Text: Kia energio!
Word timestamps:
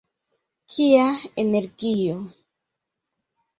Kia 0.75 1.03
energio! 1.45 2.17